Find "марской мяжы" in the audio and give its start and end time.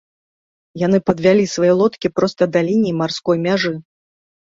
3.05-3.73